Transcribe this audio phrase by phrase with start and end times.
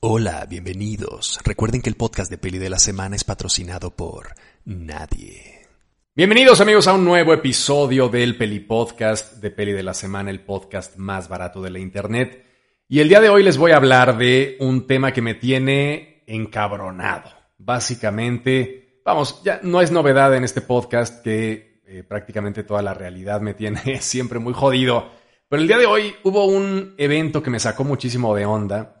[0.00, 1.40] Hola, bienvenidos.
[1.44, 4.28] Recuerden que el podcast de Peli de la Semana es patrocinado por
[4.64, 5.66] nadie.
[6.14, 10.38] Bienvenidos amigos a un nuevo episodio del Peli Podcast de Peli de la Semana, el
[10.38, 12.46] podcast más barato de la internet.
[12.86, 16.22] Y el día de hoy les voy a hablar de un tema que me tiene
[16.28, 17.30] encabronado.
[17.58, 23.40] Básicamente, vamos, ya no es novedad en este podcast que eh, prácticamente toda la realidad
[23.40, 25.10] me tiene siempre muy jodido.
[25.48, 28.97] Pero el día de hoy hubo un evento que me sacó muchísimo de onda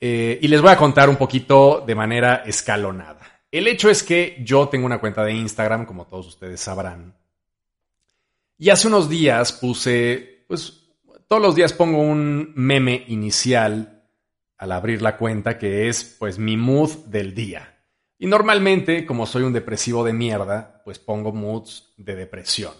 [0.00, 3.42] eh, y les voy a contar un poquito de manera escalonada.
[3.50, 7.14] El hecho es que yo tengo una cuenta de Instagram, como todos ustedes sabrán.
[8.58, 10.84] Y hace unos días puse, pues
[11.28, 14.04] todos los días pongo un meme inicial
[14.58, 17.74] al abrir la cuenta que es pues mi mood del día.
[18.18, 22.72] Y normalmente, como soy un depresivo de mierda, pues pongo moods de depresión.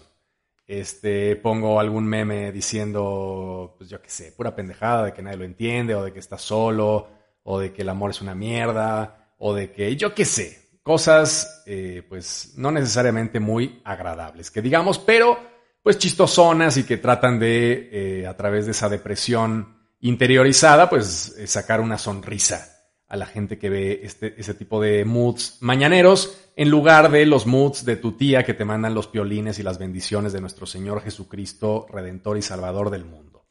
[0.67, 5.45] Este, pongo algún meme diciendo, pues yo qué sé, pura pendejada de que nadie lo
[5.45, 7.07] entiende, o de que está solo,
[7.43, 11.63] o de que el amor es una mierda, o de que yo qué sé, cosas
[11.65, 15.39] eh, pues no necesariamente muy agradables, que digamos, pero
[15.81, 21.47] pues chistosonas y que tratan de, eh, a través de esa depresión interiorizada, pues eh,
[21.47, 22.76] sacar una sonrisa
[23.07, 27.85] a la gente que ve este, tipo de moods mañaneros en lugar de los moods
[27.85, 31.85] de tu tía que te mandan los piolines y las bendiciones de nuestro Señor Jesucristo,
[31.89, 33.47] Redentor y Salvador del mundo.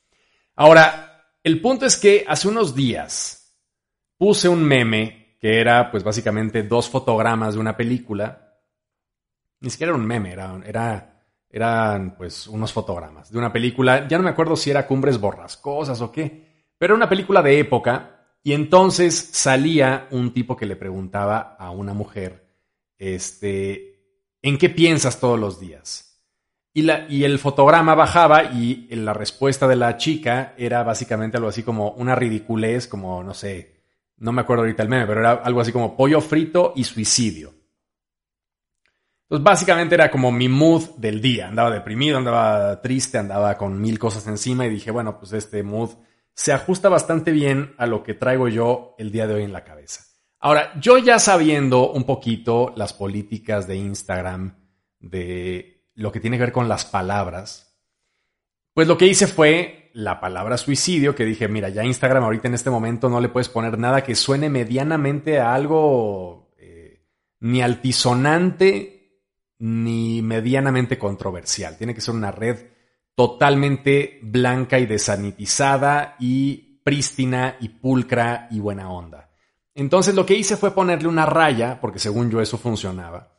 [0.57, 3.59] Ahora, el punto es que hace unos días
[4.19, 8.59] puse un meme que era pues básicamente dos fotogramas de una película.
[9.61, 14.07] Ni siquiera era un meme, era, era, eran pues unos fotogramas de una película.
[14.07, 17.59] Ya no me acuerdo si era Cumbres Borrascosas o qué, pero era una película de
[17.59, 18.16] época
[18.47, 22.47] y entonces salía un tipo que le preguntaba a una mujer
[22.97, 26.23] este, ¿en qué piensas todos los días?
[26.73, 31.49] Y, la, y el fotograma bajaba y la respuesta de la chica era básicamente algo
[31.49, 33.81] así como una ridiculez, como, no sé,
[34.19, 37.53] no me acuerdo ahorita el meme, pero era algo así como pollo frito y suicidio.
[39.23, 41.49] Entonces, básicamente era como mi mood del día.
[41.49, 45.91] Andaba deprimido, andaba triste, andaba con mil cosas encima y dije, bueno, pues este mood
[46.37, 49.65] se ajusta bastante bien a lo que traigo yo el día de hoy en la
[49.65, 50.05] cabeza.
[50.39, 54.55] Ahora, yo ya sabiendo un poquito las políticas de Instagram,
[55.01, 57.81] de lo que tiene que ver con las palabras,
[58.75, 62.55] pues lo que hice fue la palabra suicidio, que dije, mira, ya Instagram ahorita en
[62.55, 67.03] este momento no le puedes poner nada que suene medianamente a algo eh,
[67.41, 69.23] ni altisonante
[69.59, 71.79] ni medianamente controversial.
[71.79, 72.76] Tiene que ser una red
[73.17, 79.31] totalmente blanca y desanitizada y prístina y pulcra y buena onda.
[79.75, 83.33] Entonces lo que hice fue ponerle una raya, porque según yo eso funcionaba.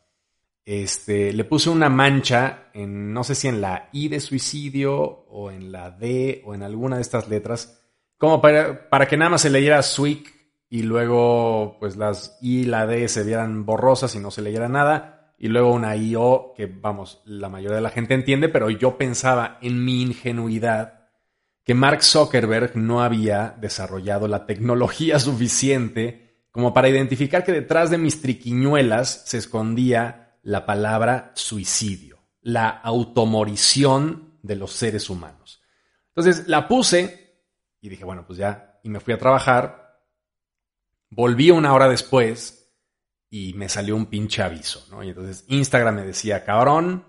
[0.66, 5.49] Este, le puse una mancha en, no sé si en la I de suicidio o
[5.49, 7.81] en la D o en alguna de estas letras,
[8.17, 10.35] como para, para que nada más se leyera Sweek
[10.69, 14.67] y luego pues las I y la D se vieran borrosas y no se leyera
[14.67, 15.16] nada.
[15.37, 19.59] Y luego una I-O que, vamos, la mayoría de la gente entiende, pero yo pensaba
[19.61, 21.09] en mi ingenuidad
[21.63, 27.99] que Mark Zuckerberg no había desarrollado la tecnología suficiente como para identificar que detrás de
[27.99, 35.61] mis triquiñuelas se escondía la palabra suicidio, la automorición de los seres humanos.
[36.15, 37.43] Entonces la puse
[37.79, 40.01] y dije, bueno, pues ya, y me fui a trabajar.
[41.09, 42.56] Volví una hora después
[43.29, 45.03] y me salió un pinche aviso, ¿no?
[45.03, 47.05] Y entonces Instagram me decía, cabrón,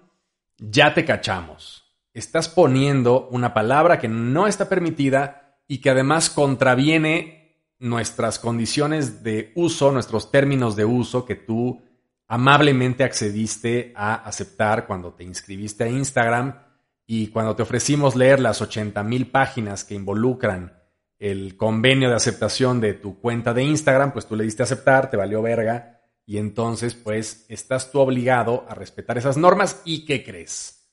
[0.58, 1.84] ya te cachamos.
[2.12, 9.52] Estás poniendo una palabra que no está permitida y que además contraviene nuestras condiciones de
[9.54, 11.80] uso, nuestros términos de uso que tú
[12.26, 16.62] amablemente accediste a aceptar cuando te inscribiste a Instagram
[17.06, 20.76] y cuando te ofrecimos leer las 80 mil páginas que involucran
[21.18, 25.16] el convenio de aceptación de tu cuenta de Instagram, pues tú le diste aceptar, te
[25.16, 25.97] valió verga
[26.28, 30.92] y entonces pues estás tú obligado a respetar esas normas y ¿qué crees?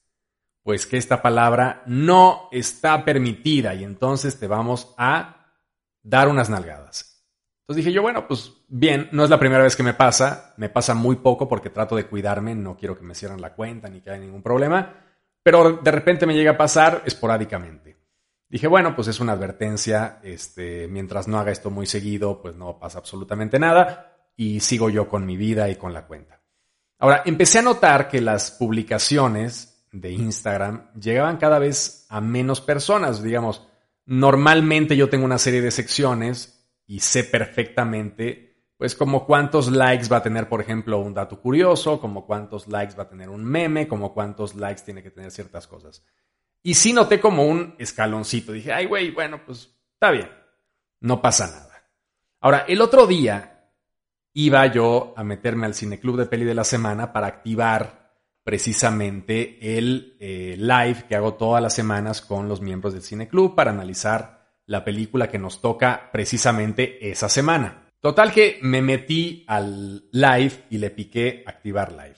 [0.64, 5.52] Pues que esta palabra no está permitida y entonces te vamos a
[6.02, 7.28] dar unas nalgadas.
[7.60, 10.70] Entonces dije yo, bueno, pues bien, no es la primera vez que me pasa, me
[10.70, 14.00] pasa muy poco porque trato de cuidarme, no quiero que me cierren la cuenta ni
[14.00, 15.04] que haya ningún problema,
[15.44, 17.98] pero de repente me llega a pasar esporádicamente.
[18.48, 22.80] Dije, bueno, pues es una advertencia, este, mientras no haga esto muy seguido, pues no
[22.80, 26.42] pasa absolutamente nada y sigo yo con mi vida y con la cuenta.
[27.00, 33.22] Ahora, empecé a notar que las publicaciones de Instagram llegaban cada vez a menos personas,
[33.22, 33.62] digamos,
[34.06, 40.18] Normalmente yo tengo una serie de secciones y sé perfectamente, pues, como cuántos likes va
[40.18, 43.88] a tener, por ejemplo, un dato curioso, como cuántos likes va a tener un meme,
[43.88, 46.04] como cuántos likes tiene que tener ciertas cosas.
[46.62, 48.52] Y sí noté como un escaloncito.
[48.52, 50.30] Dije, ay, güey, bueno, pues está bien.
[51.00, 51.90] No pasa nada.
[52.40, 53.55] Ahora, el otro día
[54.36, 60.18] iba yo a meterme al cineclub de peli de la semana para activar precisamente el
[60.20, 64.84] eh, live que hago todas las semanas con los miembros del cineclub para analizar la
[64.84, 67.94] película que nos toca precisamente esa semana.
[68.00, 72.18] Total que me metí al live y le piqué activar live.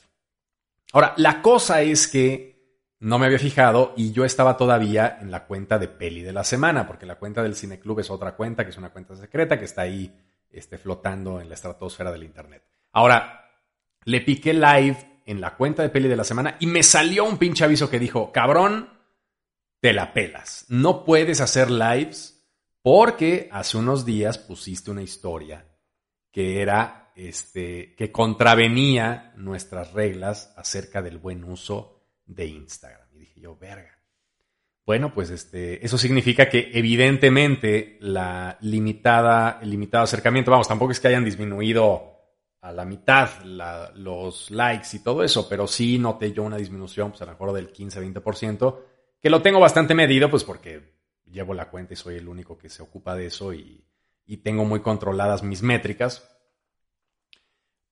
[0.93, 2.57] Ahora, la cosa es que
[2.99, 6.43] no me había fijado y yo estaba todavía en la cuenta de peli de la
[6.43, 9.65] semana, porque la cuenta del Cineclub es otra cuenta, que es una cuenta secreta que
[9.65, 10.11] está ahí
[10.49, 12.63] este, flotando en la estratosfera del Internet.
[12.91, 13.49] Ahora,
[14.03, 17.37] le piqué live en la cuenta de peli de la semana y me salió un
[17.37, 18.89] pinche aviso que dijo, cabrón,
[19.81, 20.65] te la pelas.
[20.69, 22.37] No puedes hacer lives
[22.81, 25.67] porque hace unos días pusiste una historia
[26.31, 33.07] que era, este, que contravenía nuestras reglas acerca del buen uso de Instagram.
[33.13, 33.96] Y dije yo, verga.
[34.87, 41.01] Bueno, pues este, eso significa que evidentemente la limitada, el limitado acercamiento, vamos, tampoco es
[41.01, 42.13] que hayan disminuido
[42.61, 43.43] a la mitad
[43.95, 47.51] los likes y todo eso, pero sí noté yo una disminución, pues a lo mejor
[47.51, 48.79] del 15-20%,
[49.19, 50.93] que lo tengo bastante medido, pues porque
[51.25, 53.83] llevo la cuenta y soy el único que se ocupa de eso y,
[54.25, 56.25] y tengo muy controladas mis métricas.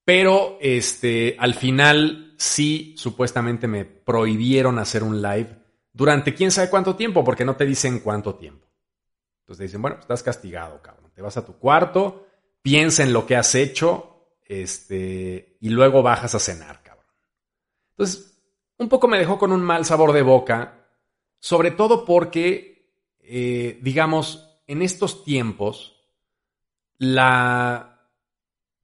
[0.05, 5.64] Pero este, al final sí, supuestamente me prohibieron hacer un live
[5.95, 8.67] durante quién sabe cuánto tiempo, porque no te dicen cuánto tiempo.
[9.39, 11.09] Entonces te dicen, bueno, estás castigado, cabrón.
[11.13, 12.27] Te vas a tu cuarto,
[12.61, 17.05] piensa en lo que has hecho, este, y luego bajas a cenar, cabrón.
[17.91, 18.37] Entonces,
[18.77, 20.85] un poco me dejó con un mal sabor de boca,
[21.39, 25.95] sobre todo porque, eh, digamos, en estos tiempos,
[26.97, 28.09] la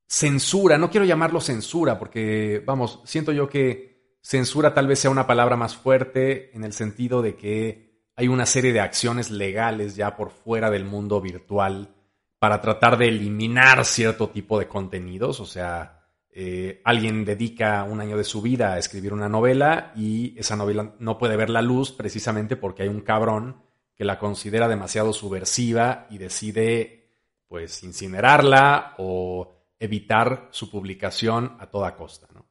[0.07, 3.90] censura, no quiero llamarlo censura porque, vamos, siento yo que
[4.21, 8.45] censura tal vez sea una palabra más fuerte en el sentido de que hay una
[8.45, 11.95] serie de acciones legales ya por fuera del mundo virtual
[12.39, 16.01] para tratar de eliminar cierto tipo de contenidos, o sea,
[16.33, 20.95] eh, alguien dedica un año de su vida a escribir una novela y esa novela
[20.97, 23.62] no puede ver la luz precisamente porque hay un cabrón
[23.95, 27.09] que la considera demasiado subversiva y decide
[27.47, 32.27] pues incinerarla o evitar su publicación a toda costa.
[32.33, 32.45] ¿no?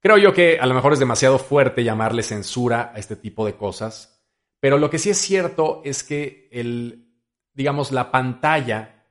[0.00, 3.56] Creo yo que a lo mejor es demasiado fuerte llamarle censura a este tipo de
[3.56, 4.24] cosas,
[4.60, 7.12] pero lo que sí es cierto es que el,
[7.54, 9.06] digamos, la pantalla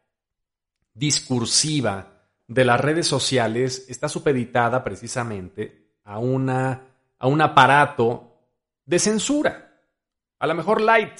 [0.93, 6.87] discursiva de las redes sociales está supeditada precisamente a, una,
[7.17, 8.39] a un aparato
[8.85, 9.81] de censura.
[10.39, 11.19] A lo mejor light,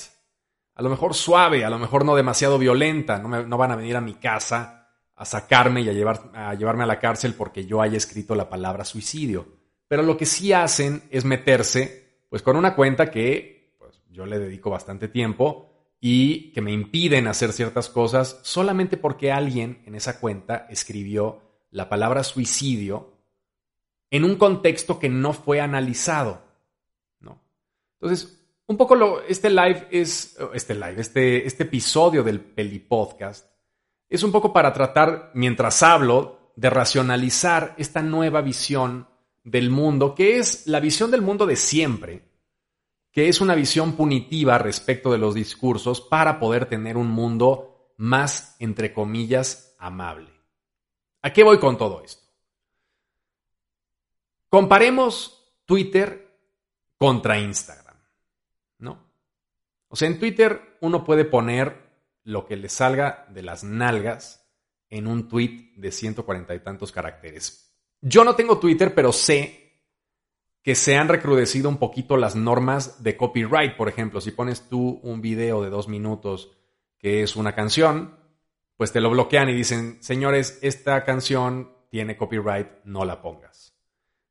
[0.75, 3.19] a lo mejor suave, a lo mejor no demasiado violenta.
[3.19, 4.84] No, no van a venir a mi casa
[5.15, 8.49] a sacarme y a, llevar, a llevarme a la cárcel porque yo haya escrito la
[8.49, 9.47] palabra suicidio.
[9.87, 14.39] Pero lo que sí hacen es meterse pues con una cuenta que pues, yo le
[14.39, 15.71] dedico bastante tiempo
[16.01, 21.41] y que me impiden hacer ciertas cosas solamente porque alguien en esa cuenta escribió
[21.71, 23.13] la palabra suicidio
[24.11, 26.41] en un contexto que no fue analizado.
[27.21, 27.41] ¿no?
[27.99, 33.54] Entonces, un poco lo, este live es, este live, este, este episodio del Peli Podcast
[34.09, 39.07] es un poco para tratar, mientras hablo, de racionalizar esta nueva visión
[39.43, 42.23] del mundo, que es la visión del mundo de siempre,
[43.11, 48.55] que es una visión punitiva respecto de los discursos para poder tener un mundo más,
[48.59, 50.29] entre comillas, amable.
[51.21, 52.23] ¿A qué voy con todo esto?
[54.49, 56.39] Comparemos Twitter
[56.97, 57.97] contra Instagram,
[58.79, 59.11] ¿no?
[59.87, 61.84] O sea, en Twitter uno puede poner
[62.25, 64.45] lo que le salga de las nalgas
[64.89, 67.73] en un tweet de 140 y tantos caracteres.
[68.01, 69.65] Yo no tengo Twitter, pero sé
[70.61, 73.77] que se han recrudecido un poquito las normas de copyright.
[73.77, 76.51] Por ejemplo, si pones tú un video de dos minutos
[76.97, 78.17] que es una canción,
[78.75, 83.74] pues te lo bloquean y dicen, señores, esta canción tiene copyright, no la pongas.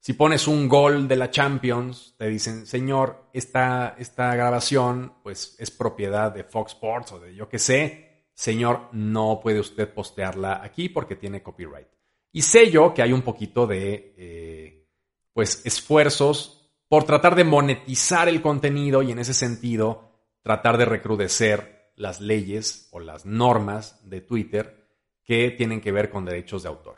[0.04, 5.70] Si pones un gol de la Champions, te dicen, señor, esta, esta grabación pues, es
[5.70, 8.26] propiedad de Fox Sports o de yo qué sé.
[8.34, 11.88] Señor, no puede usted postearla aquí porque tiene copyright.
[12.32, 14.86] Y sé yo que hay un poquito de eh,
[15.32, 20.10] pues, esfuerzos por tratar de monetizar el contenido y en ese sentido
[20.42, 24.86] tratar de recrudecer las leyes o las normas de Twitter
[25.24, 26.93] que tienen que ver con derechos de autor.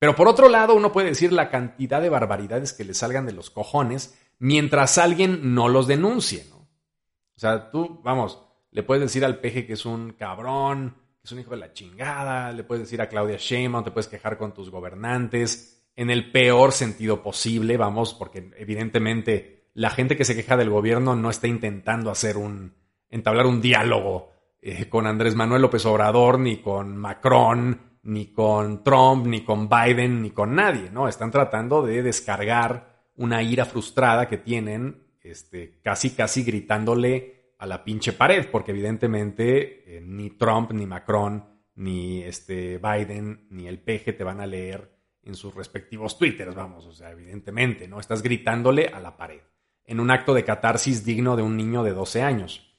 [0.00, 3.32] Pero por otro lado, uno puede decir la cantidad de barbaridades que le salgan de
[3.32, 6.56] los cojones mientras alguien no los denuncie, ¿no?
[6.56, 11.32] O sea, tú, vamos, le puedes decir al peje que es un cabrón, que es
[11.32, 14.54] un hijo de la chingada, le puedes decir a Claudia Sheinbaum, te puedes quejar con
[14.54, 20.56] tus gobernantes, en el peor sentido posible, vamos, porque evidentemente la gente que se queja
[20.56, 22.74] del gobierno no está intentando hacer un,
[23.10, 29.26] entablar un diálogo eh, con Andrés Manuel López Obrador, ni con Macron, ni con Trump,
[29.26, 31.08] ni con Biden, ni con nadie, ¿no?
[31.08, 37.84] Están tratando de descargar una ira frustrada que tienen, este, casi, casi gritándole a la
[37.84, 44.14] pinche pared, porque evidentemente eh, ni Trump, ni Macron, ni este Biden, ni el peje
[44.14, 44.90] te van a leer
[45.22, 48.00] en sus respectivos twitters, vamos, o sea, evidentemente, ¿no?
[48.00, 49.42] Estás gritándole a la pared,
[49.84, 52.74] en un acto de catarsis digno de un niño de 12 años.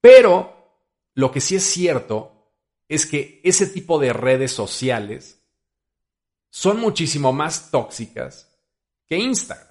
[0.00, 0.62] Pero
[1.14, 2.31] lo que sí es cierto
[2.94, 5.42] es que ese tipo de redes sociales
[6.50, 8.54] son muchísimo más tóxicas
[9.06, 9.66] que Instagram.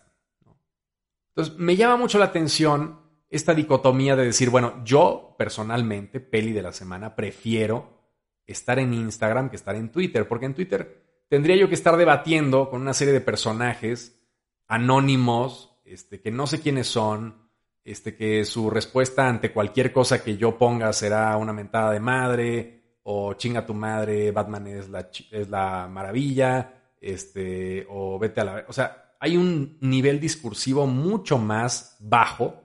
[1.29, 2.99] Entonces, me llama mucho la atención
[3.29, 8.01] esta dicotomía de decir, bueno, yo personalmente, peli de la semana, prefiero
[8.47, 12.71] estar en Instagram que estar en Twitter, porque en Twitter tendría yo que estar debatiendo
[12.71, 14.19] con una serie de personajes
[14.67, 17.51] anónimos, este, que no sé quiénes son,
[17.83, 22.80] este, que su respuesta ante cualquier cosa que yo ponga será una mentada de madre,
[23.03, 28.65] o chinga tu madre, Batman es la, es la maravilla, este, o vete a la...
[28.67, 32.61] O sea, hay un nivel discursivo mucho más bajo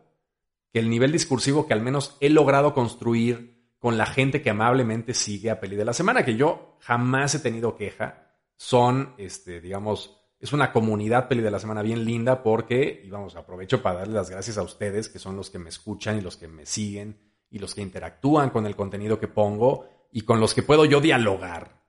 [0.72, 5.14] que el nivel discursivo que al menos he logrado construir con la gente que amablemente
[5.14, 8.32] sigue a Peli de la Semana, que yo jamás he tenido queja.
[8.56, 13.36] Son, este, digamos, es una comunidad peli de la semana bien linda porque, y vamos,
[13.36, 16.36] aprovecho para darle las gracias a ustedes, que son los que me escuchan y los
[16.36, 17.18] que me siguen
[17.50, 21.00] y los que interactúan con el contenido que pongo y con los que puedo yo
[21.00, 21.82] dialogar.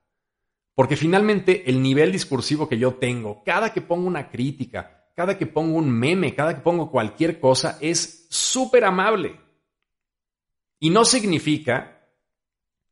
[0.74, 5.46] Porque finalmente el nivel discursivo que yo tengo, cada que pongo una crítica, cada que
[5.46, 9.40] pongo un meme, cada que pongo cualquier cosa, es súper amable.
[10.78, 12.06] Y no significa,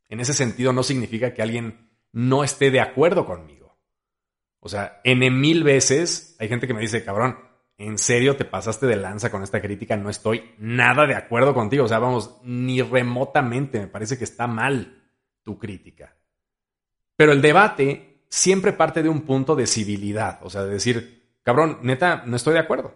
[0.08, 3.78] en ese sentido, no significa que alguien no esté de acuerdo conmigo.
[4.58, 7.38] O sea, en mil veces hay gente que me dice, cabrón,
[7.78, 11.84] en serio te pasaste de lanza con esta crítica, no estoy nada de acuerdo contigo.
[11.84, 15.05] O sea, vamos, ni remotamente me parece que está mal
[15.46, 16.14] tu crítica.
[17.14, 21.78] Pero el debate siempre parte de un punto de civilidad, o sea, de decir, cabrón,
[21.82, 22.92] neta, no estoy de acuerdo.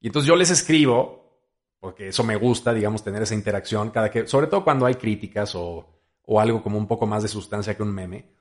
[0.00, 1.40] Y entonces yo les escribo,
[1.78, 5.54] porque eso me gusta, digamos, tener esa interacción, cada que, sobre todo cuando hay críticas
[5.54, 5.86] o,
[6.22, 8.38] o algo como un poco más de sustancia que un meme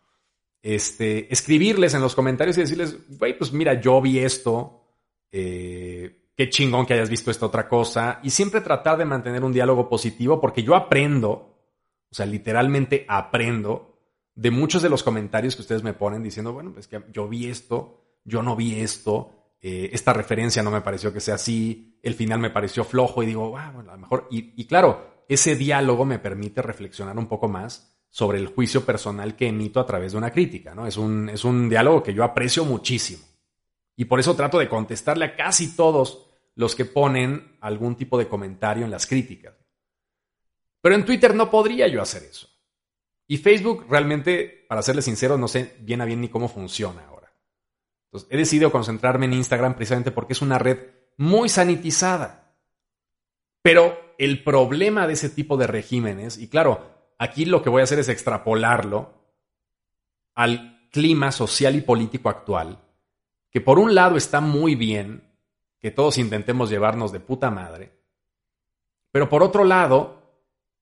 [0.62, 4.82] este, escribirles en los comentarios y decirles, güey, pues mira, yo vi esto,
[5.32, 9.54] eh, qué chingón que hayas visto esta otra cosa, y siempre tratar de mantener un
[9.54, 11.57] diálogo positivo porque yo aprendo,
[12.12, 14.00] o sea, literalmente aprendo
[14.36, 17.48] de muchos de los comentarios que ustedes me ponen diciendo, bueno, pues que yo vi
[17.48, 22.14] esto, yo no vi esto, eh, esta referencia no me pareció que sea así, el
[22.14, 26.06] final me pareció flojo y digo, ah, bueno, a lo mejor, y claro, ese diálogo
[26.06, 30.18] me permite reflexionar un poco más sobre el juicio personal que emito a través de
[30.18, 30.74] una crítica.
[30.74, 30.88] ¿no?
[30.88, 33.24] Es, un, es un diálogo que yo aprecio muchísimo.
[33.96, 38.28] Y por eso trato de contestarle a casi todos los que ponen algún tipo de
[38.28, 39.54] comentario en las críticas.
[40.82, 42.48] Pero en Twitter no podría yo hacer eso.
[43.28, 47.34] Y Facebook realmente, para serles sincero, no sé bien a bien ni cómo funciona ahora.
[48.06, 50.80] Entonces, he decidido concentrarme en Instagram precisamente porque es una red
[51.18, 52.56] muy sanitizada.
[53.62, 57.84] Pero el problema de ese tipo de regímenes, y claro, aquí lo que voy a
[57.84, 59.14] hacer es extrapolarlo
[60.36, 62.80] al clima social y político actual,
[63.52, 65.24] que por un lado está muy bien
[65.80, 67.92] que todos intentemos llevarnos de puta madre,
[69.12, 70.17] pero por otro lado,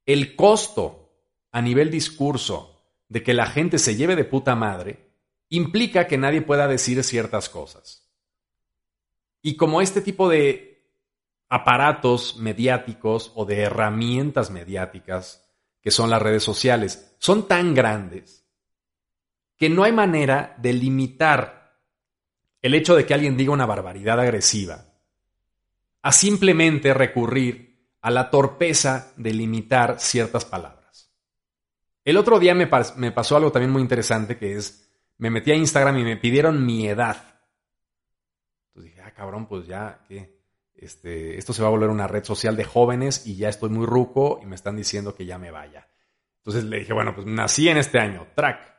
[0.06, 1.14] el costo
[1.52, 5.10] a nivel discurso de que la gente se lleve de puta madre
[5.50, 8.10] implica que nadie pueda decir ciertas cosas.
[9.42, 10.76] Y como este tipo de
[11.50, 15.48] aparatos mediáticos o de herramientas mediáticas
[15.82, 18.48] que son las redes sociales, son tan grandes
[19.56, 21.80] que no hay manera de limitar
[22.62, 24.86] el hecho de que alguien diga una barbaridad agresiva
[26.02, 27.75] a simplemente recurrir
[28.06, 31.12] a la torpeza de limitar ciertas palabras.
[32.04, 35.98] El otro día me, pasó algo también muy interesante que es, me metí a Instagram
[35.98, 37.42] y me pidieron mi edad.
[38.68, 40.40] Entonces dije, ah, cabrón, pues ya, ¿qué?
[40.76, 43.88] Este, esto se va a volver una red social de jóvenes y ya estoy muy
[43.88, 45.88] ruco y me están diciendo que ya me vaya.
[46.38, 48.72] Entonces le dije, bueno, pues nací en este año, track.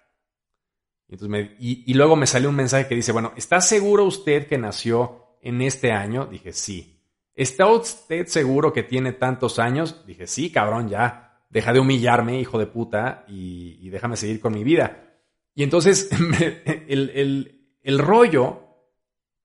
[1.08, 4.56] Y, entonces y, luego me salió un mensaje que dice, bueno, ¿está seguro usted que
[4.56, 6.26] nació en este año?
[6.26, 6.95] Dije, sí.
[7.36, 10.04] ¿Está usted seguro que tiene tantos años?
[10.06, 11.44] Dije, sí, cabrón, ya.
[11.50, 15.20] Deja de humillarme, hijo de puta, y, déjame seguir con mi vida.
[15.54, 16.10] Y entonces
[16.88, 18.62] el, el rollo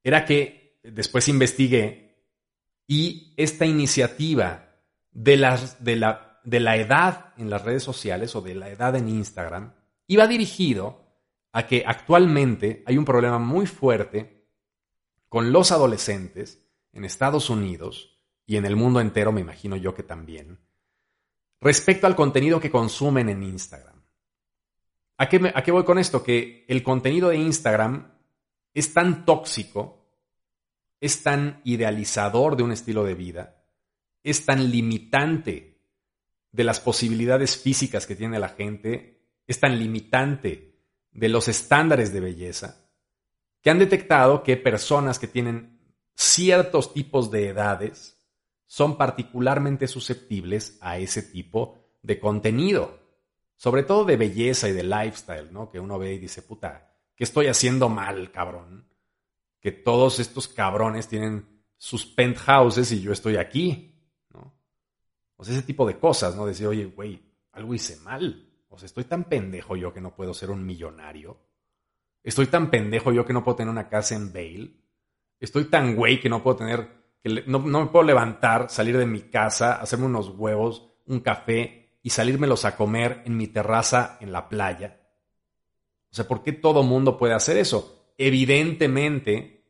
[0.04, 2.26] era que después investigué
[2.88, 4.80] y esta iniciativa
[5.12, 8.96] de, las, de, la, de la edad en las redes sociales o de la edad
[8.96, 9.74] en Instagram
[10.08, 11.06] iba dirigido
[11.52, 14.48] a que actualmente hay un problema muy fuerte
[15.30, 16.61] con los adolescentes
[16.94, 20.60] en Estados Unidos y en el mundo entero, me imagino yo que también,
[21.60, 24.02] respecto al contenido que consumen en Instagram.
[25.18, 26.24] ¿A qué, ¿A qué voy con esto?
[26.24, 28.12] Que el contenido de Instagram
[28.74, 30.10] es tan tóxico,
[31.00, 33.64] es tan idealizador de un estilo de vida,
[34.24, 35.80] es tan limitante
[36.52, 40.76] de las posibilidades físicas que tiene la gente, es tan limitante
[41.12, 42.86] de los estándares de belleza,
[43.62, 45.81] que han detectado que personas que tienen
[46.22, 48.18] ciertos tipos de edades
[48.66, 53.02] son particularmente susceptibles a ese tipo de contenido
[53.62, 55.70] sobre todo de belleza y de lifestyle, ¿no?
[55.70, 58.90] Que uno ve y dice, puta, ¿qué estoy haciendo mal, cabrón?
[59.60, 64.60] Que todos estos cabrones tienen sus penthouses y yo estoy aquí, ¿no?
[65.36, 66.48] O sea, ese tipo de cosas, ¿no?
[66.48, 68.52] Decir, oye, güey, algo hice mal.
[68.68, 71.38] O sea, estoy tan pendejo yo que no puedo ser un millonario.
[72.24, 74.72] Estoy tan pendejo yo que no puedo tener una casa en Bale.
[75.42, 76.88] Estoy tan güey que no puedo tener,
[77.22, 81.98] que no, no me puedo levantar, salir de mi casa, hacerme unos huevos, un café
[82.04, 85.02] y salírmelos a comer en mi terraza en la playa.
[86.12, 88.14] O sea, ¿por qué todo mundo puede hacer eso?
[88.18, 89.66] Evidentemente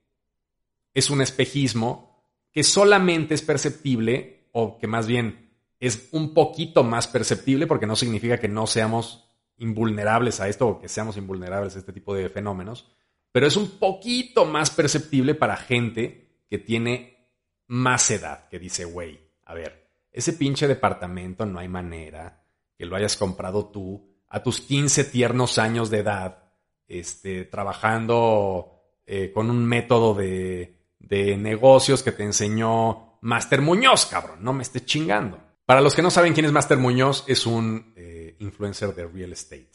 [0.93, 7.07] es un espejismo que solamente es perceptible, o que más bien es un poquito más
[7.07, 11.79] perceptible, porque no significa que no seamos invulnerables a esto o que seamos invulnerables a
[11.79, 12.91] este tipo de fenómenos,
[13.31, 17.29] pero es un poquito más perceptible para gente que tiene
[17.67, 22.43] más edad, que dice, güey, a ver, ese pinche departamento no hay manera
[22.77, 26.51] que lo hayas comprado tú a tus 15 tiernos años de edad,
[26.88, 34.43] este, trabajando eh, con un método de, de negocios que te enseñó Master Muñoz, cabrón,
[34.43, 35.39] no me estés chingando.
[35.65, 39.31] Para los que no saben quién es Master Muñoz, es un eh, influencer de real
[39.31, 39.71] estate.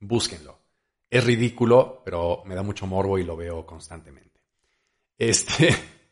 [0.00, 0.58] Búsquenlo.
[1.14, 4.40] Es ridículo, pero me da mucho morbo y lo veo constantemente.
[5.16, 5.68] Este.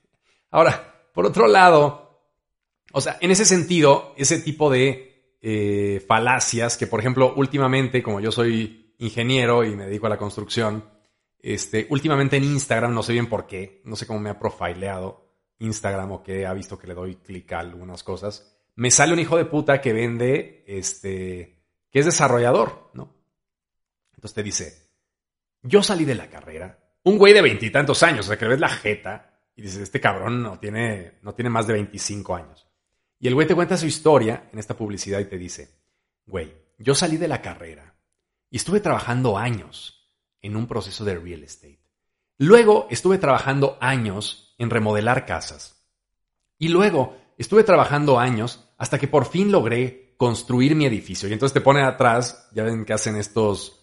[0.52, 2.30] Ahora, por otro lado,
[2.92, 8.21] o sea, en ese sentido, ese tipo de eh, falacias que, por ejemplo, últimamente, como
[8.21, 10.88] yo soy ingeniero y me dedico a la construcción,
[11.40, 15.34] este, últimamente en Instagram, no sé bien por qué, no sé cómo me ha profileado
[15.58, 19.19] Instagram o que ha visto que le doy clic a algunas cosas, me sale un
[19.19, 23.17] hijo de puta que vende, este, que es desarrollador, ¿no?
[24.15, 24.92] Entonces te dice,
[25.63, 28.61] yo salí de la carrera, un güey de veintitantos años, o sea, que le ves
[28.61, 32.67] la jeta y dices, este cabrón no tiene, no tiene más de 25 años.
[33.19, 35.71] Y el güey te cuenta su historia en esta publicidad y te dice,
[36.27, 37.95] güey, yo salí de la carrera
[38.51, 41.81] y estuve trabajando años en un proceso de real estate.
[42.39, 45.87] Luego estuve trabajando años en remodelar casas.
[46.59, 51.29] Y luego estuve trabajando años hasta que por fin logré construir mi edificio.
[51.29, 53.81] Y entonces te pone atrás, ya ven que hacen estos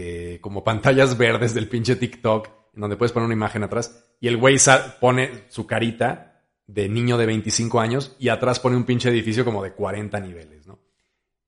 [0.00, 4.28] eh, como pantallas verdes del pinche TikTok, en donde puedes poner una imagen atrás, y
[4.28, 4.56] el güey
[5.00, 9.60] pone su carita de niño de 25 años y atrás pone un pinche edificio como
[9.60, 10.78] de 40 niveles, ¿no?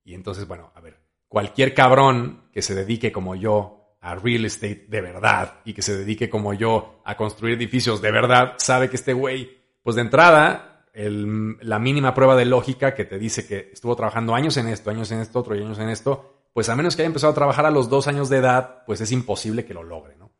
[0.03, 4.85] Y entonces, bueno, a ver, cualquier cabrón que se dedique como yo a real estate
[4.89, 8.97] de verdad y que se dedique como yo a construir edificios de verdad, sabe que
[8.97, 13.95] este güey, pues de entrada, la mínima prueba de lógica que te dice que estuvo
[13.95, 16.95] trabajando años en esto, años en esto, otro y años en esto, pues a menos
[16.95, 19.73] que haya empezado a trabajar a los dos años de edad, pues es imposible que
[19.73, 20.31] lo logre, ¿no?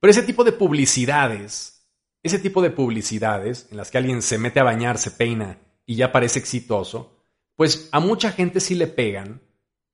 [0.00, 1.78] Pero ese tipo de publicidades
[2.22, 5.96] ese tipo de publicidades en las que alguien se mete a bañar, se peina y
[5.96, 7.24] ya parece exitoso,
[7.54, 9.40] pues a mucha gente sí le pegan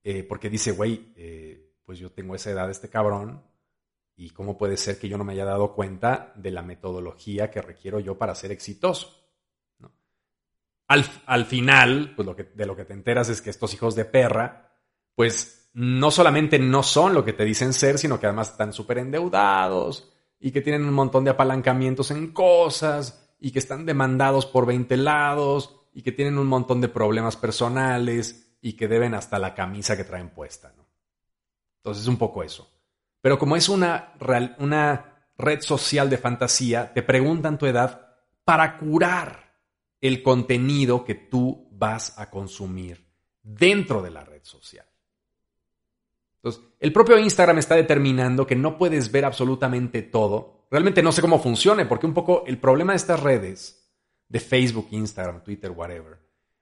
[0.02, 3.42] eh, porque dice, güey, eh, pues yo tengo esa edad, este cabrón,
[4.16, 7.62] y cómo puede ser que yo no me haya dado cuenta de la metodología que
[7.62, 9.20] requiero yo para ser exitoso.
[10.86, 14.04] Al, final, pues lo que, de lo que te enteras es que estos hijos de
[14.04, 14.73] perra,
[15.14, 18.98] pues no solamente no son lo que te dicen ser, sino que además están súper
[18.98, 24.66] endeudados, y que tienen un montón de apalancamientos en cosas y que están demandados por
[24.66, 29.54] 20 lados y que tienen un montón de problemas personales y que deben hasta la
[29.54, 30.70] camisa que traen puesta.
[30.76, 30.86] ¿no?
[31.78, 32.70] Entonces es un poco eso.
[33.22, 39.54] Pero como es una red social de fantasía, te preguntan tu edad para curar
[39.98, 43.10] el contenido que tú vas a consumir
[43.42, 44.84] dentro de la red social.
[46.44, 50.66] Entonces, el propio Instagram está determinando que no puedes ver absolutamente todo.
[50.70, 53.90] Realmente no sé cómo funcione, porque un poco el problema de estas redes,
[54.28, 56.18] de Facebook, Instagram, Twitter, whatever,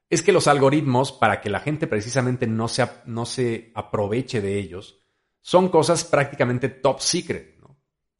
[0.08, 4.56] es que los algoritmos, para que la gente precisamente no se, no se aproveche de
[4.56, 5.00] ellos,
[5.40, 7.58] son cosas prácticamente top secret.
[7.60, 7.76] ¿no?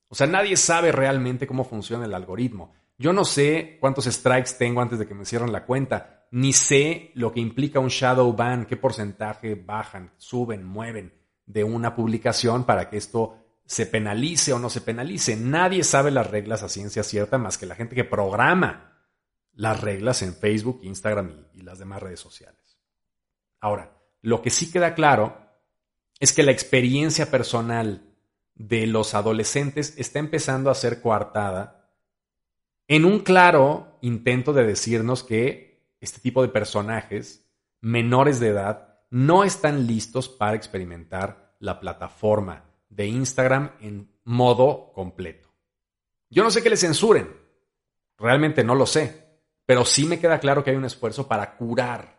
[0.08, 2.72] O sea, nadie sabe realmente cómo funciona el algoritmo.
[2.98, 7.12] Yo no sé cuántos strikes tengo antes de que me cierren la cuenta, ni sé
[7.14, 11.21] lo que implica un shadow ban, qué porcentaje bajan, suben, mueven
[11.52, 13.36] de una publicación para que esto
[13.66, 15.36] se penalice o no se penalice.
[15.36, 18.88] Nadie sabe las reglas a ciencia cierta más que la gente que programa
[19.54, 22.78] las reglas en Facebook, Instagram y, las demás redes sociales.
[23.60, 25.36] Ahora, lo que sí queda claro
[26.18, 28.14] es que la experiencia personal
[28.54, 31.90] de los adolescentes está empezando a ser coartada
[32.88, 37.46] en un claro intento de decirnos que este tipo de personajes
[37.80, 45.48] menores de edad no están listos para experimentar la plataforma de Instagram en modo completo.
[46.28, 47.28] Yo no sé que le censuren,
[48.18, 52.18] realmente no lo sé, pero sí me queda claro que hay un esfuerzo para curar,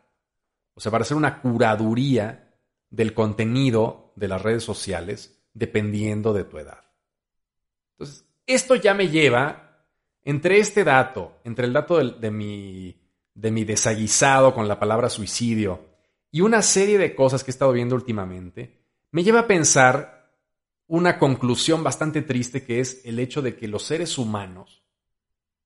[0.73, 2.55] o sea, para hacer una curaduría
[2.89, 6.85] del contenido de las redes sociales dependiendo de tu edad.
[7.91, 9.85] Entonces, esto ya me lleva,
[10.23, 12.95] entre este dato, entre el dato de, mi,
[13.33, 15.81] de mi desaguisado con la palabra suicidio
[16.31, 18.82] y una serie de cosas que he estado viendo últimamente,
[19.13, 20.33] me lleva a pensar
[20.87, 24.83] una conclusión bastante triste que es el hecho de que los seres humanos,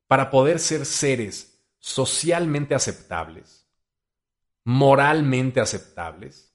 [0.06, 3.66] para poder ser seres socialmente aceptables,
[4.66, 6.54] moralmente aceptables,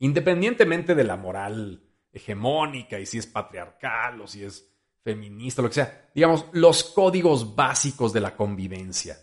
[0.00, 4.70] independientemente de la moral hegemónica y si es patriarcal o si es
[5.02, 9.18] feminista, lo que sea, digamos, los códigos básicos de la convivencia.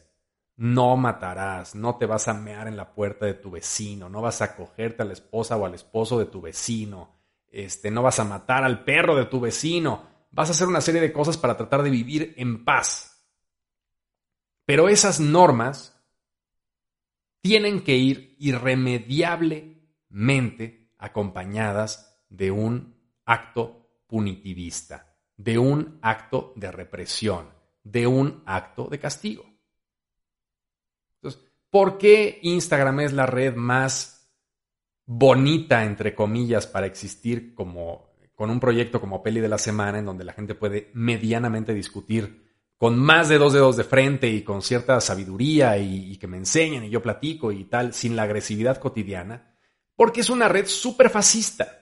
[0.62, 4.43] No matarás, no te vas a mear en la puerta de tu vecino, no vas
[4.43, 7.15] a cogerte a la esposa o al esposo de tu vecino,
[7.47, 11.02] este, no vas a matar al perro de tu vecino, vas a hacer una serie
[11.02, 13.26] de cosas para tratar de vivir en paz.
[14.63, 16.00] Pero esas normas
[17.41, 27.50] tienen que ir irremediablemente acompañadas de un acto punitivista, de un acto de represión,
[27.84, 29.50] de un acto de castigo.
[31.71, 34.31] ¿Por qué Instagram es la red más
[35.05, 40.05] bonita, entre comillas, para existir como con un proyecto como Peli de la Semana, en
[40.05, 44.62] donde la gente puede medianamente discutir con más de dos dedos de frente y con
[44.62, 48.77] cierta sabiduría y, y que me enseñen y yo platico y tal, sin la agresividad
[48.77, 49.55] cotidiana?
[49.95, 51.77] Porque es una red súper fascista.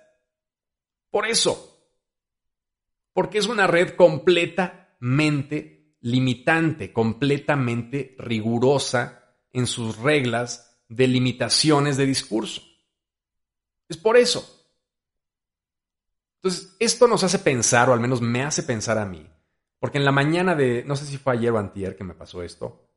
[1.09, 1.77] Por eso,
[3.13, 9.18] porque es una red completamente limitante, completamente rigurosa
[9.53, 12.61] en sus reglas de limitaciones de discurso.
[13.87, 14.59] Es por eso.
[16.35, 19.27] Entonces, esto nos hace pensar, o al menos me hace pensar a mí,
[19.79, 22.43] porque en la mañana de, no sé si fue ayer o antier que me pasó
[22.43, 22.87] esto,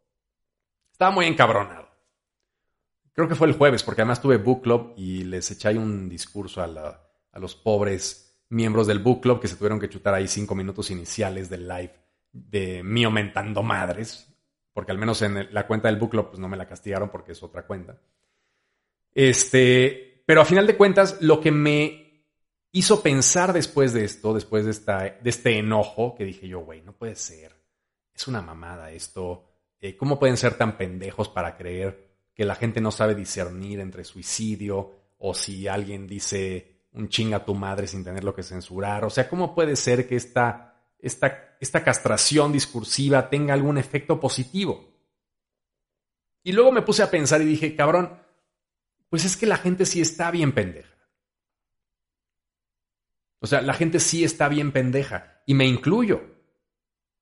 [0.93, 1.88] estaba muy encabronado.
[3.12, 6.62] Creo que fue el jueves, porque además tuve book club y les eché un discurso
[6.62, 10.29] a la, a los pobres miembros del book club que se tuvieron que chutar ahí
[10.29, 11.95] cinco minutos iniciales del live
[12.33, 14.32] de mí aumentando madres,
[14.72, 17.32] porque al menos en la cuenta del book club pues no me la castigaron porque
[17.32, 17.98] es otra cuenta.
[19.14, 22.26] Este, pero a final de cuentas lo que me
[22.72, 26.80] hizo pensar después de esto, después de, esta, de este enojo, que dije yo, güey,
[26.82, 27.54] no puede ser,
[28.14, 29.44] es una mamada esto,
[29.80, 34.04] eh, ¿cómo pueden ser tan pendejos para creer que la gente no sabe discernir entre
[34.04, 39.04] suicidio o si alguien dice un chinga a tu madre sin tener lo que censurar.
[39.04, 40.71] O sea, ¿cómo puede ser que esta,
[41.03, 44.91] esta, esta castración discursiva tenga algún efecto positivo?
[46.43, 48.19] Y luego me puse a pensar y dije, cabrón,
[49.11, 50.97] pues es que la gente sí está bien pendeja.
[53.41, 55.43] O sea, la gente sí está bien pendeja.
[55.45, 56.23] Y me incluyo.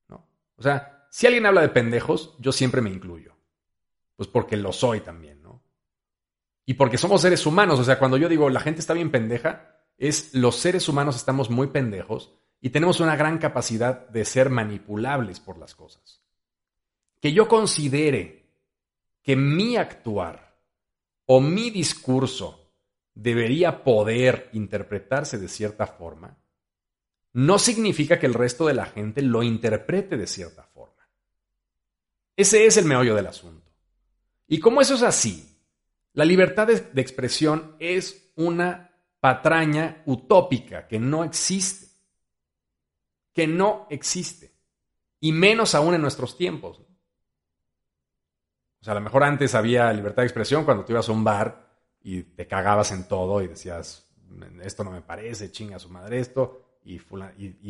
[0.07, 0.25] ¿no?
[0.55, 3.35] O sea, si alguien habla de pendejos, yo siempre me incluyo.
[4.15, 5.41] Pues porque lo soy también.
[6.65, 9.75] Y porque somos seres humanos, o sea, cuando yo digo la gente está bien pendeja,
[9.97, 15.39] es los seres humanos estamos muy pendejos y tenemos una gran capacidad de ser manipulables
[15.39, 16.21] por las cosas.
[17.19, 18.45] Que yo considere
[19.23, 20.55] que mi actuar
[21.25, 22.71] o mi discurso
[23.13, 26.37] debería poder interpretarse de cierta forma,
[27.33, 31.07] no significa que el resto de la gente lo interprete de cierta forma.
[32.35, 33.71] Ese es el meollo del asunto.
[34.47, 35.57] Y como eso es así,
[36.13, 41.90] la libertad de, expresión es una patraña utópica que no existe.
[43.33, 44.51] Que no existe.
[45.19, 46.79] Y menos aún en nuestros tiempos.
[46.79, 51.23] O sea, a lo mejor antes había libertad de expresión cuando tú ibas a un
[51.23, 51.69] bar
[52.01, 54.09] y te cagabas en todo y decías,
[54.63, 56.97] esto no me parece, chinga su madre esto, y,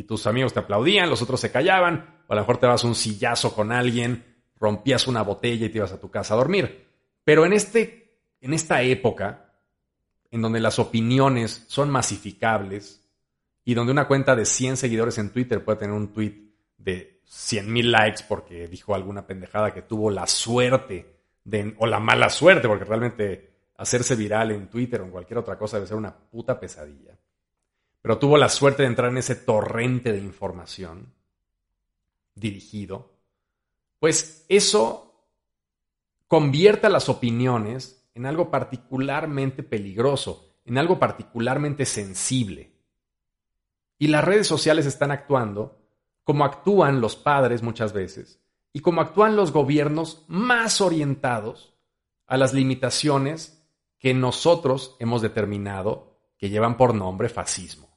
[0.03, 2.95] tus amigos te aplaudían, los otros se callaban, o a lo mejor te vas un
[2.95, 4.23] sillazo con alguien,
[4.55, 6.87] rompías una botella y te ibas a tu casa a dormir.
[7.25, 8.01] Pero en este
[8.41, 9.53] en esta época,
[10.31, 13.00] en donde las opiniones son masificables
[13.63, 17.71] y donde una cuenta de 100 seguidores en Twitter puede tener un tweet de 100
[17.71, 21.15] mil likes porque dijo alguna pendejada que tuvo la suerte
[21.77, 25.77] o la mala suerte, porque realmente hacerse viral en Twitter o en cualquier otra cosa
[25.77, 27.17] debe ser una puta pesadilla.
[28.01, 31.13] Pero tuvo la suerte de entrar en ese torrente de información
[32.35, 33.13] dirigido.
[33.99, 35.25] Pues eso
[36.27, 42.70] convierte a las opiniones en algo particularmente peligroso, en algo particularmente sensible.
[44.01, 45.77] Y las redes sociales están actuando
[46.23, 48.41] como actúan los padres muchas veces
[48.73, 51.75] y como actúan los gobiernos más orientados
[52.25, 53.63] a las limitaciones
[53.99, 57.95] que nosotros hemos determinado que llevan por nombre fascismo.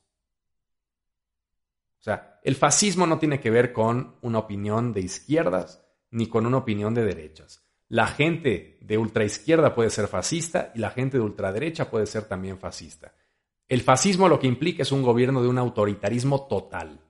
[2.00, 6.44] O sea, el fascismo no tiene que ver con una opinión de izquierdas ni con
[6.44, 7.64] una opinión de derechas.
[7.88, 12.58] La gente de ultraizquierda puede ser fascista y la gente de ultraderecha puede ser también
[12.58, 13.14] fascista.
[13.68, 17.00] El fascismo lo que implica es un gobierno de un autoritarismo total,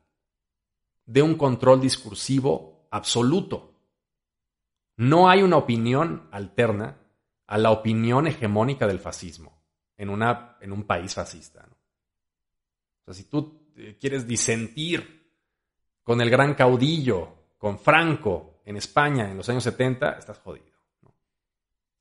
[1.04, 3.72] de un control discursivo absoluto.
[4.96, 6.98] No hay una opinión alterna
[7.46, 9.60] a la opinión hegemónica del fascismo
[9.96, 11.66] en, un país fascista.
[13.00, 15.32] O sea, si tú eh, quieres disentir
[16.02, 20.72] con el gran caudillo, con Franco, en España en los años 70, estás jodido.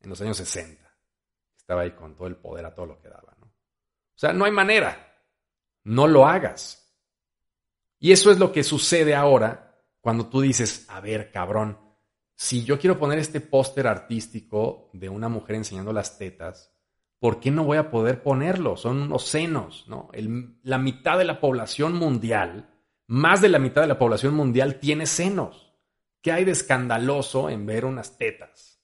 [0.01, 0.81] En los años 60,
[1.57, 3.32] estaba ahí con todo el poder a todo lo que daba.
[4.15, 5.21] O sea, no hay manera.
[5.83, 6.93] No lo hagas.
[7.99, 11.77] Y eso es lo que sucede ahora cuando tú dices, a ver, cabrón,
[12.35, 16.73] si yo quiero poner este póster artístico de una mujer enseñando las tetas,
[17.19, 18.75] ¿por qué no voy a poder ponerlo?
[18.75, 20.09] Son unos senos, ¿no?
[20.63, 22.69] la mitad de la población mundial,
[23.07, 25.73] más de la mitad de la población mundial tiene senos.
[26.21, 28.81] ¿Qué hay de escandaloso en ver unas tetas?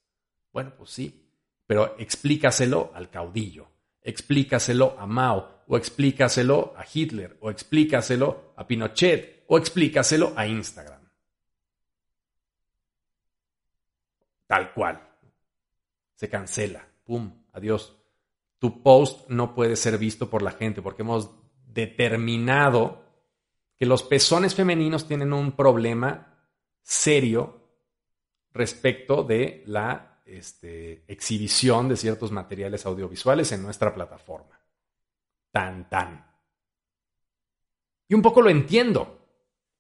[0.54, 1.30] Bueno, pues sí,
[1.66, 3.69] pero explícaselo al caudillo,
[4.02, 11.02] explícaselo a Mao, o explícaselo a Hitler, o explícaselo a Pinochet, o explícaselo a Instagram.
[14.48, 15.08] Tal cual.
[16.16, 16.86] Se cancela.
[17.04, 17.32] ¡Pum!
[17.54, 18.00] Adiós
[18.60, 21.32] tu post no puede ser visto por la gente porque hemos
[21.66, 23.06] determinado
[23.78, 26.46] que los pezones femeninos tienen un problema
[26.82, 27.70] serio
[28.52, 34.60] respecto de la este, exhibición de ciertos materiales audiovisuales en nuestra plataforma.
[35.52, 36.26] Tan, tan.
[38.08, 39.20] Y un poco lo entiendo.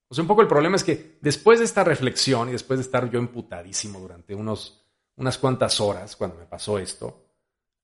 [0.07, 2.83] O sea, un poco el problema es que después de esta reflexión y después de
[2.83, 4.85] estar yo emputadísimo durante unos,
[5.15, 7.25] unas cuantas horas cuando me pasó esto,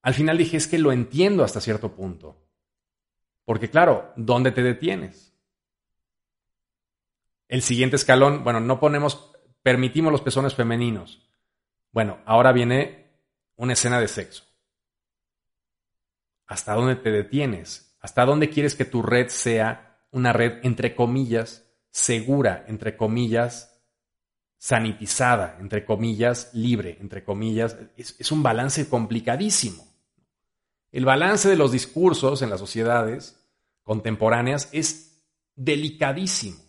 [0.01, 2.38] al final dije, es que lo entiendo hasta cierto punto.
[3.43, 5.34] Porque claro, ¿dónde te detienes?
[7.47, 11.24] El siguiente escalón, bueno, no ponemos, permitimos los pezones femeninos.
[11.95, 13.05] Bueno, ahora viene
[13.55, 14.43] una escena de sexo.
[16.45, 17.95] ¿Hasta dónde te detienes?
[18.01, 23.81] ¿Hasta dónde quieres que tu red sea una red, entre comillas, segura, entre comillas,
[24.58, 27.77] sanitizada, entre comillas, libre, entre comillas?
[27.95, 29.88] Es, un balance complicadísimo.
[30.91, 33.39] El balance de los discursos en las sociedades
[33.84, 35.23] contemporáneas es
[35.55, 36.60] delicadísimo.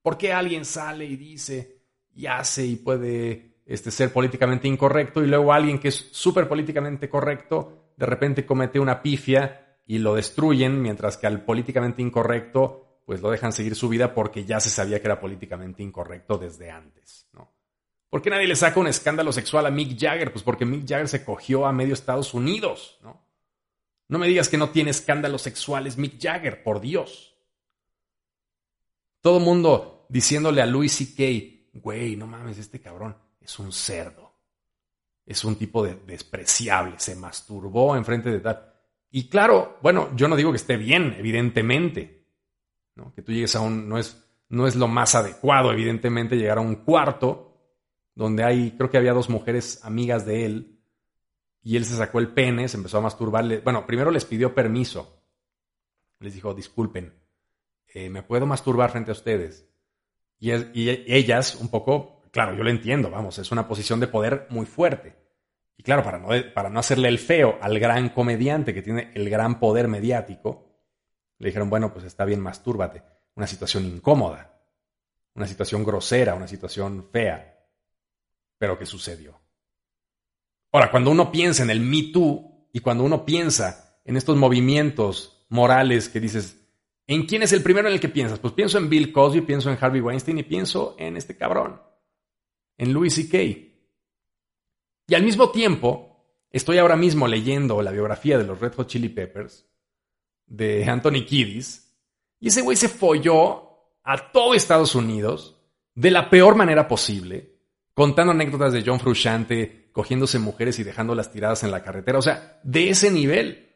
[0.00, 1.81] ¿Por qué alguien sale y dice
[2.14, 7.08] y hace y puede este, ser políticamente incorrecto y luego alguien que es súper políticamente
[7.08, 13.20] correcto de repente comete una pifia y lo destruyen mientras que al políticamente incorrecto pues
[13.20, 17.28] lo dejan seguir su vida porque ya se sabía que era políticamente incorrecto desde antes,
[17.32, 17.52] ¿no?
[18.08, 20.32] ¿Por qué nadie le saca un escándalo sexual a Mick Jagger?
[20.32, 23.26] Pues porque Mick Jagger se cogió a medio Estados Unidos, ¿no?
[24.08, 27.34] No me digas que no tiene escándalos sexuales Mick Jagger, por Dios.
[29.22, 34.32] Todo mundo diciéndole a Louis C.K., güey, no mames, este cabrón es un cerdo.
[35.24, 38.72] Es un tipo de despreciable, se masturbó enfrente de tal.
[39.10, 42.26] Y claro, bueno, yo no digo que esté bien, evidentemente.
[42.94, 43.12] ¿no?
[43.14, 43.88] Que tú llegues a un.
[43.88, 47.48] No es, no es lo más adecuado, evidentemente, llegar a un cuarto
[48.14, 50.80] donde hay, creo que había dos mujeres amigas de él,
[51.62, 53.60] y él se sacó el pene, se empezó a masturbarle.
[53.60, 55.22] Bueno, primero les pidió permiso.
[56.18, 57.14] Les dijo, disculpen,
[57.94, 59.68] eh, ¿me puedo masturbar frente a ustedes?
[60.42, 64.66] Y, ellas, un poco, claro, yo lo entiendo, vamos, es una posición de poder muy
[64.66, 65.14] fuerte.
[65.76, 69.30] Y claro, para no, para no hacerle el feo al gran comediante que tiene el
[69.30, 70.66] gran poder mediático,
[71.38, 73.04] le dijeron, bueno, pues está bien, mastúrbate.
[73.36, 74.60] Una situación incómoda,
[75.34, 77.52] una situación grosera, una situación fea
[78.62, 79.40] pero ¿qué sucedió?
[80.70, 85.44] Ahora, cuando uno piensa en el Me Too y cuando uno piensa en estos movimientos
[85.48, 86.61] morales que dices,
[87.14, 88.38] ¿en quién es el primero en el que piensas?
[88.38, 91.80] Pues pienso en Bill Cosby, pienso en Harvey Weinstein y pienso en este cabrón,
[92.78, 93.38] en Louis C.K.
[95.08, 99.08] Y al mismo tiempo, estoy ahora mismo leyendo la biografía de los Red Hot Chili
[99.08, 99.66] Peppers
[100.46, 101.96] de Anthony Kiddis
[102.40, 103.70] y ese güey se folló
[104.04, 105.60] a todo Estados Unidos
[105.94, 107.52] de la peor manera posible
[107.94, 112.18] contando anécdotas de John Frusciante, cogiéndose mujeres y dejándolas tiradas en la carretera.
[112.18, 113.71] O sea, de ese nivel.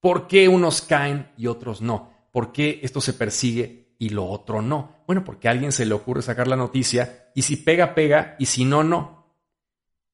[0.00, 2.10] ¿Por qué unos caen y otros no?
[2.32, 5.02] ¿Por qué esto se persigue y lo otro no?
[5.06, 8.46] Bueno, porque a alguien se le ocurre sacar la noticia y si pega, pega y
[8.46, 9.20] si no, no.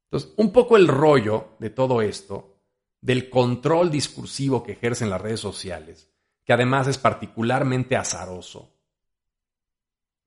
[0.04, 2.56] Entonces, un poco el rollo de todo esto
[3.00, 6.10] del control discursivo que ejercen las redes sociales,
[6.44, 8.76] que además es particularmente azaroso,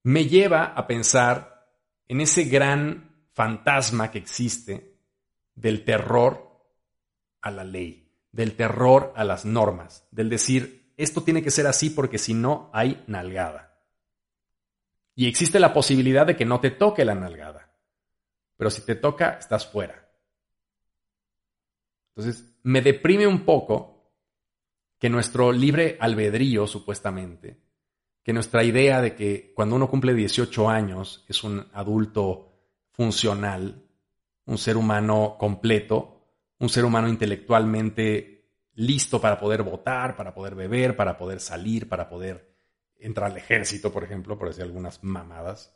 [0.03, 1.69] me lleva a pensar
[2.07, 4.97] en ese gran fantasma que existe
[5.55, 6.63] del terror
[7.41, 11.89] a la ley, del terror a las normas, del decir, esto tiene que ser así
[11.89, 13.79] porque si no hay nalgada.
[15.15, 17.73] Y existe la posibilidad de que no te toque la nalgada,
[18.57, 20.09] pero si te toca, estás fuera.
[22.15, 24.13] Entonces, me deprime un poco
[24.97, 27.61] que nuestro libre albedrío, supuestamente,
[28.23, 32.51] que nuestra idea de que cuando uno cumple 18 años es un adulto
[32.91, 33.85] funcional,
[34.45, 36.18] un ser humano completo,
[36.59, 38.39] un ser humano intelectualmente
[38.75, 42.55] listo para poder votar, para poder beber, para poder salir, para poder
[42.97, 45.75] entrar al ejército, por ejemplo, por decir algunas mamadas.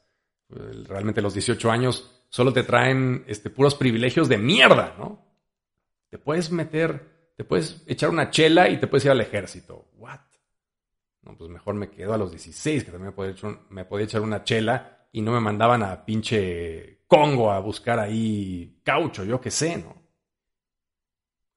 [0.50, 5.26] Realmente los 18 años solo te traen este, puros privilegios de mierda, ¿no?
[6.10, 9.90] Te puedes meter, te puedes echar una chela y te puedes ir al ejército.
[9.98, 10.20] ¿What?
[11.24, 14.44] No, pues mejor me quedo a los 16, que también me me podía echar una
[14.44, 19.78] chela y no me mandaban a pinche Congo a buscar ahí caucho, yo qué sé,
[19.78, 20.03] ¿no?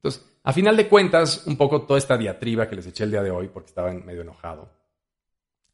[0.06, 3.22] Entonces, a final de cuentas, un poco toda esta diatriba que les eché el día
[3.22, 4.70] de hoy, porque estaba medio enojado,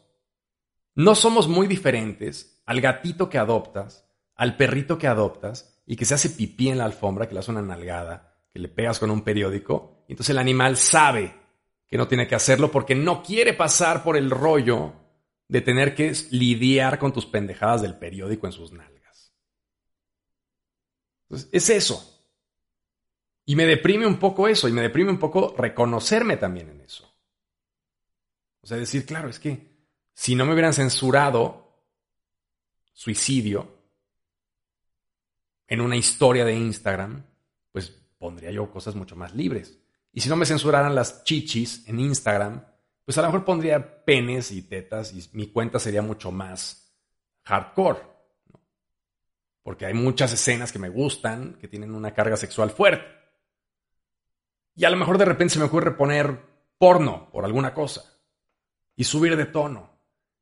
[0.96, 6.14] no somos muy diferentes al gatito que adoptas, al perrito que adoptas y que se
[6.14, 9.24] hace pipí en la alfombra, que le hace una nalgada, que le pegas con un
[9.24, 11.34] periódico, y entonces el animal sabe
[11.94, 14.94] que no tiene que hacerlo porque no quiere pasar por el rollo
[15.48, 19.32] de tener que lidiar con tus pendejadas del periódico en sus nalgas.
[21.26, 22.26] Entonces, es eso.
[23.46, 27.16] Y me deprime un poco eso, y me deprime un poco reconocerme también en eso.
[28.62, 31.86] O sea, decir, claro, es que si no me hubieran censurado
[32.92, 33.72] suicidio
[35.68, 37.24] en una historia de Instagram,
[37.72, 39.83] pues pondría yo cosas mucho más libres.
[40.14, 42.64] Y si no me censuraran las chichis en Instagram,
[43.04, 46.96] pues a lo mejor pondría penes y tetas y mi cuenta sería mucho más
[47.44, 48.00] hardcore.
[49.64, 53.06] Porque hay muchas escenas que me gustan, que tienen una carga sexual fuerte.
[54.76, 56.40] Y a lo mejor de repente se me ocurre poner
[56.78, 58.04] porno por alguna cosa
[58.96, 59.94] y subir de tono.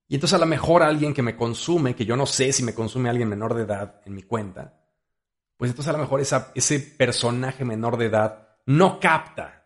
[0.07, 2.73] Y entonces a lo mejor alguien que me consume, que yo no sé si me
[2.73, 4.81] consume alguien menor de edad en mi cuenta,
[5.55, 9.60] pues entonces a lo mejor ese personaje menor de edad no capta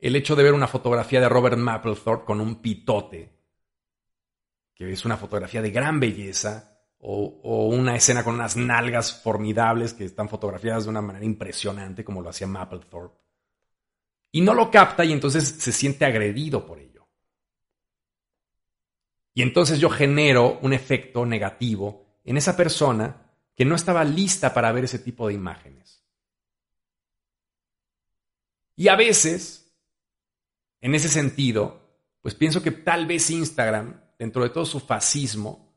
[0.00, 3.32] el hecho de ver una fotografía de Robert Mapplethorpe con un pitote,
[4.74, 6.70] que es una fotografía de gran belleza,
[7.02, 12.20] o, una escena con unas nalgas formidables que están fotografiadas de una manera impresionante como
[12.20, 13.18] lo hacía Mapplethorpe.
[14.32, 17.08] Y no lo capta y entonces se siente agredido por ello.
[19.34, 24.72] Y entonces yo genero un efecto negativo en esa persona que no estaba lista para
[24.72, 26.04] ver ese tipo de imágenes.
[28.76, 29.69] Y a veces,
[30.80, 31.80] en ese sentido,
[32.22, 35.74] pues pienso que tal vez Instagram, dentro de todo su fascismo,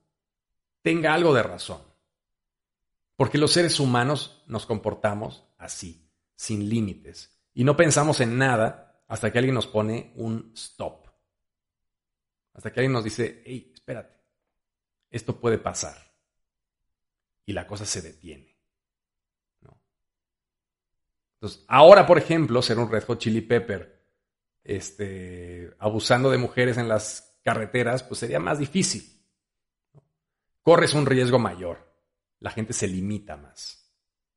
[0.82, 1.82] tenga algo de razón.
[3.16, 9.32] Porque los seres humanos nos comportamos así, sin límites, y no pensamos en nada hasta
[9.32, 11.08] que alguien nos pone un stop.
[12.54, 14.18] Hasta que alguien nos dice, hey, espérate,
[15.10, 15.98] esto puede pasar.
[17.46, 18.54] Y la cosa se detiene.
[21.36, 23.93] Entonces, ahora, por ejemplo, ser un Red Hot Chili Pepper,
[24.64, 29.22] este, abusando de mujeres en las carreteras, pues sería más difícil.
[30.62, 31.94] Corres un riesgo mayor.
[32.40, 33.92] La gente se limita más.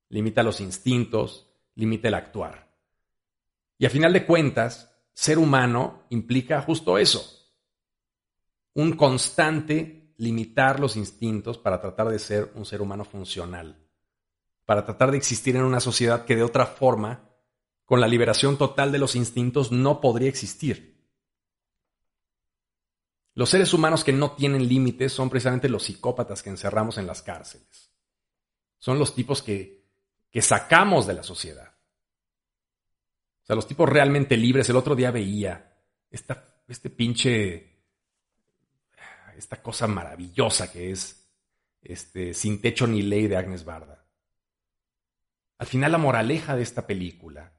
[0.08, 2.74] Limita los instintos, limita el actuar.
[3.78, 7.52] Y a final de cuentas, ser humano implica justo eso.
[8.74, 13.86] Un constante limitar los instintos para tratar de ser un ser humano funcional
[14.66, 17.25] para tratar de existir en una sociedad que de otra forma,
[17.86, 20.96] con la liberación total de los instintos, no podría existir.
[23.34, 27.22] Los seres humanos que no tienen límites son precisamente los psicópatas que encerramos en las
[27.22, 27.92] cárceles.
[28.78, 29.86] Son los tipos que,
[30.30, 31.72] que sacamos de la sociedad.
[33.42, 34.68] O sea, los tipos realmente libres.
[34.68, 35.78] El otro día veía
[36.10, 37.84] esta, este pinche,
[39.36, 41.24] esta cosa maravillosa que es
[41.82, 44.04] este, Sin techo ni ley de Agnes Barda.
[45.58, 47.55] Al final la moraleja de esta película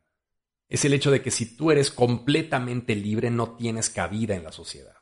[0.69, 4.51] es el hecho de que si tú eres completamente libre no tienes cabida en la
[4.51, 4.95] sociedad.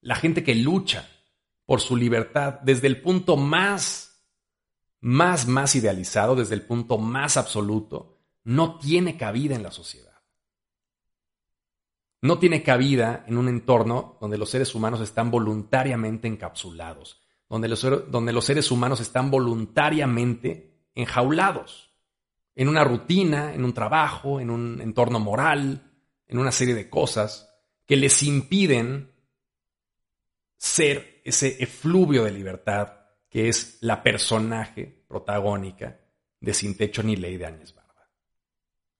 [0.00, 1.08] La gente que lucha
[1.66, 4.24] por su libertad desde el punto más,
[5.00, 10.08] más, más idealizado, desde el punto más absoluto, no tiene cabida en la sociedad.
[12.22, 18.10] No tiene cabida en un entorno donde los seres humanos están voluntariamente encapsulados, donde los,
[18.10, 21.87] donde los seres humanos están voluntariamente enjaulados
[22.58, 25.92] en una rutina, en un trabajo, en un entorno moral,
[26.26, 27.48] en una serie de cosas
[27.86, 29.12] que les impiden
[30.56, 32.94] ser ese efluvio de libertad
[33.30, 36.00] que es la personaje protagónica
[36.40, 38.10] de Sin Techo ni Ley de Áñez Barba.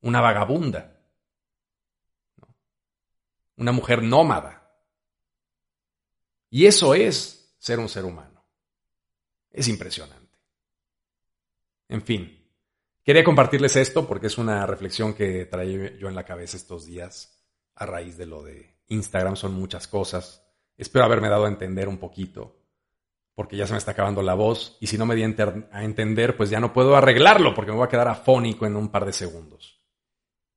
[0.03, 0.97] Una vagabunda.
[3.57, 4.71] Una mujer nómada.
[6.49, 8.47] Y eso es ser un ser humano.
[9.51, 10.39] Es impresionante.
[11.89, 12.38] En fin,
[13.09, 17.43] quería compartirles esto porque es una reflexión que traí yo en la cabeza estos días
[17.75, 19.35] a raíz de lo de Instagram.
[19.35, 20.45] Son muchas cosas.
[20.77, 22.59] Espero haberme dado a entender un poquito
[23.35, 26.37] porque ya se me está acabando la voz y si no me di a entender,
[26.37, 29.15] pues ya no puedo arreglarlo porque me voy a quedar afónico en un par de
[29.15, 29.81] segundos.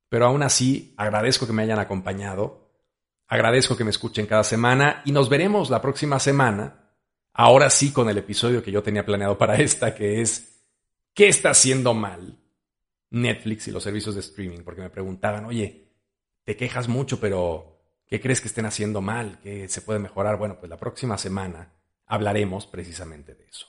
[0.09, 2.69] Pero aún así, agradezco que me hayan acompañado,
[3.27, 6.97] agradezco que me escuchen cada semana y nos veremos la próxima semana,
[7.31, 10.49] ahora sí con el episodio que yo tenía planeado para esta, que es
[11.13, 12.40] ¿Qué está haciendo mal
[13.11, 14.63] Netflix y los servicios de streaming?
[14.63, 15.91] Porque me preguntaban, oye,
[16.43, 19.39] te quejas mucho, pero ¿qué crees que estén haciendo mal?
[19.43, 20.37] ¿Qué se puede mejorar?
[20.37, 21.73] Bueno, pues la próxima semana
[22.07, 23.67] hablaremos precisamente de eso.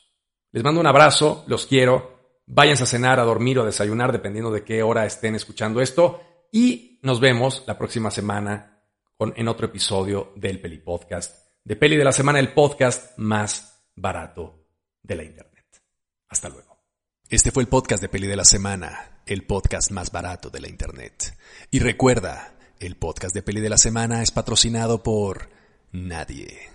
[0.53, 2.41] Les mando un abrazo, los quiero.
[2.47, 6.21] Váyanse a cenar, a dormir o a desayunar, dependiendo de qué hora estén escuchando esto.
[6.51, 8.83] Y nos vemos la próxima semana
[9.19, 11.47] en otro episodio del Peli Podcast.
[11.65, 14.67] De Peli de la Semana, el podcast más barato
[15.03, 15.83] de la Internet.
[16.29, 16.73] Hasta luego.
[17.29, 20.69] Este fue el podcast de Peli de la Semana, el podcast más barato de la
[20.69, 21.37] Internet.
[21.71, 25.51] Y recuerda, el podcast de Peli de la Semana es patrocinado por
[25.93, 26.71] nadie.